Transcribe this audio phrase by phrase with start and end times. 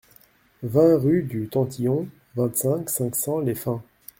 [0.63, 3.83] vingt rue du Tantillon, vingt-cinq, cinq cents, Les Fins